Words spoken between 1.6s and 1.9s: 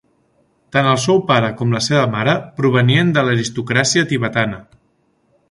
la